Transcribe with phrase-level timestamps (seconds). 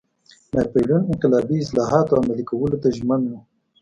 [0.55, 3.33] ناپلیون انقلابي اصلاحاتو عملي کولو ته ژمن و.